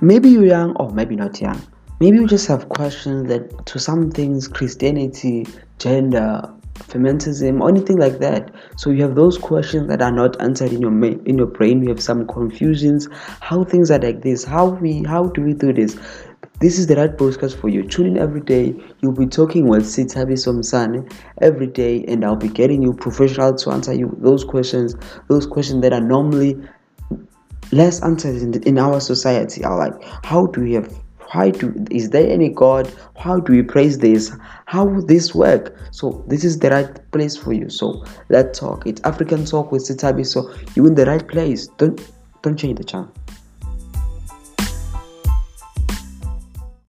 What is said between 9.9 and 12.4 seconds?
are not answered in your in your brain. You have some